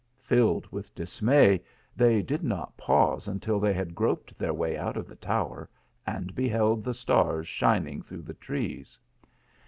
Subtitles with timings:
[0.19, 1.61] Filled with dismay,
[1.95, 5.69] they did not pause until they had groped their way out of the tower,
[6.07, 8.97] and beheld the stars shining through the trees.